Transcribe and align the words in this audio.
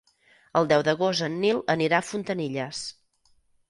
El 0.61 0.69
deu 0.71 0.85
d'agost 0.87 1.27
en 1.29 1.37
Nil 1.45 1.63
anirà 1.77 2.01
a 2.03 2.09
Fontanilles. 2.11 2.85